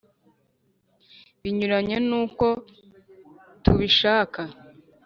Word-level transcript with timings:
binyuranye 1.41 1.97
n' 2.09 2.15
uko 2.23 2.47
tubishaka 3.63 4.41